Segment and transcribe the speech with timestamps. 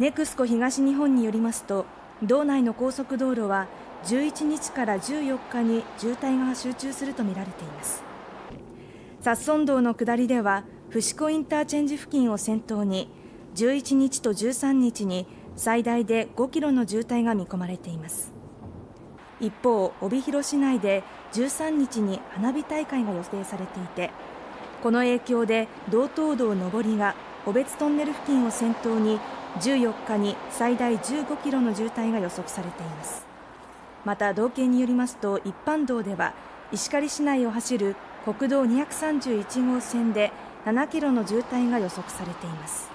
[0.00, 1.86] ネクスコ東日本によりますと
[2.20, 3.68] 道内の高速道路は
[4.06, 8.02] 11日から14日に渋滞が集中するとみられています。
[9.20, 13.08] 札村道の下りでは伏子インターチェンジ付近を先頭に
[13.54, 18.32] 11日と13日に最大で5キロの渋滞が見込まれています。
[19.40, 21.04] 一方帯広市内で
[21.34, 24.10] 13日に花火大会が予定されていて
[24.82, 27.14] この影響で道東道上りが
[27.44, 29.20] 小別トンネル付近を先頭に
[29.60, 33.26] 14日に最大15キロの渋滞が予測されています。
[34.04, 36.32] また道警によりますと一般道では
[36.72, 40.32] 石狩市内を走る国道231号線で
[40.64, 42.93] 7キロの渋滞が予測されています。